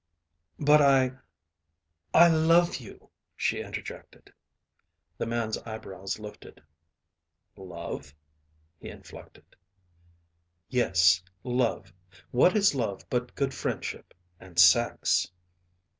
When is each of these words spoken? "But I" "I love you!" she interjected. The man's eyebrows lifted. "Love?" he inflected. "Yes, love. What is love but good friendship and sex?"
"But 0.57 0.81
I" 0.81 1.11
"I 2.15 2.27
love 2.27 2.77
you!" 2.77 3.11
she 3.35 3.59
interjected. 3.61 4.33
The 5.19 5.27
man's 5.27 5.59
eyebrows 5.59 6.17
lifted. 6.17 6.59
"Love?" 7.55 8.15
he 8.79 8.89
inflected. 8.89 9.45
"Yes, 10.69 11.21
love. 11.43 11.93
What 12.31 12.55
is 12.57 12.73
love 12.73 13.05
but 13.11 13.35
good 13.35 13.53
friendship 13.53 14.15
and 14.39 14.57
sex?" 14.57 15.29